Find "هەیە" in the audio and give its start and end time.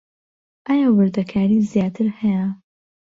2.19-2.45